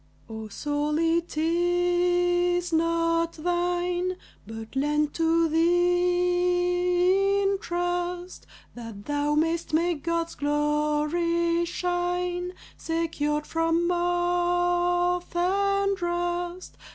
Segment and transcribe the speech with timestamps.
[0.27, 9.75] O soul, it is not thine, But lent to thee in trust That thou may'st
[9.75, 16.77] make God's glory shine, Secured from moth and rust.